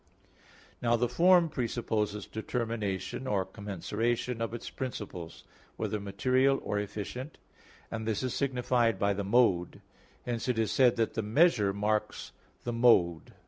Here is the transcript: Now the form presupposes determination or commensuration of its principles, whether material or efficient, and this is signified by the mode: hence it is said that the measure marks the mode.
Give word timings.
Now 0.81 0.95
the 0.95 1.07
form 1.07 1.47
presupposes 1.47 2.25
determination 2.25 3.27
or 3.27 3.45
commensuration 3.45 4.41
of 4.41 4.51
its 4.51 4.67
principles, 4.71 5.43
whether 5.77 5.99
material 5.99 6.59
or 6.63 6.79
efficient, 6.79 7.37
and 7.91 8.07
this 8.07 8.23
is 8.23 8.33
signified 8.33 8.97
by 8.97 9.13
the 9.13 9.23
mode: 9.23 9.79
hence 10.25 10.47
it 10.47 10.57
is 10.57 10.71
said 10.71 10.95
that 10.95 11.13
the 11.13 11.21
measure 11.21 11.71
marks 11.71 12.31
the 12.63 12.73
mode. 12.73 13.33